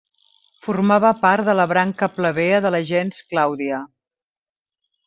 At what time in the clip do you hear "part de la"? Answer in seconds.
1.25-1.67